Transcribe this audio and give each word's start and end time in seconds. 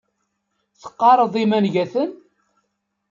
Teqqareḍ 0.81 1.33
imangaten? 1.43 2.11